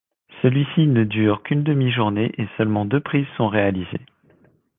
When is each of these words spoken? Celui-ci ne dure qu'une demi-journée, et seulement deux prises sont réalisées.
Celui-ci 0.41 0.87
ne 0.87 1.03
dure 1.03 1.43
qu'une 1.43 1.61
demi-journée, 1.61 2.31
et 2.39 2.47
seulement 2.57 2.85
deux 2.85 3.01
prises 3.01 3.27
sont 3.37 3.47
réalisées. 3.47 4.01